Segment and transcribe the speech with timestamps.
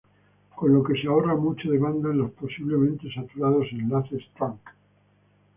[0.55, 4.59] Con lo que se ahorra ancho de banda en los posiblemente saturados enlaces "trunk".